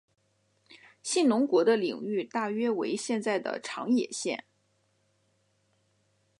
[1.03, 4.45] 信浓国的领域大约为现在的长野县。